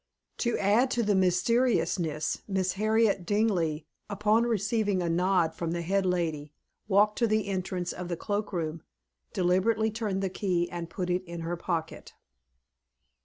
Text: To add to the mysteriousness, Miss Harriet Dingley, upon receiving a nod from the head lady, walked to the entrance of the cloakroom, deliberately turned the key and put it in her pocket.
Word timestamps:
To 0.39 0.57
add 0.57 0.89
to 0.97 1.03
the 1.03 1.13
mysteriousness, 1.13 2.41
Miss 2.47 2.73
Harriet 2.73 3.23
Dingley, 3.23 3.85
upon 4.09 4.45
receiving 4.45 4.99
a 4.99 5.07
nod 5.07 5.53
from 5.53 5.73
the 5.73 5.83
head 5.83 6.07
lady, 6.07 6.51
walked 6.87 7.19
to 7.19 7.27
the 7.27 7.45
entrance 7.47 7.93
of 7.93 8.07
the 8.07 8.17
cloakroom, 8.17 8.81
deliberately 9.31 9.91
turned 9.91 10.23
the 10.23 10.29
key 10.31 10.67
and 10.71 10.89
put 10.89 11.11
it 11.11 11.23
in 11.25 11.41
her 11.41 11.55
pocket. 11.55 12.15